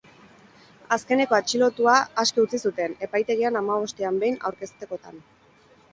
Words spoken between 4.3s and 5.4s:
aurkeztekotan.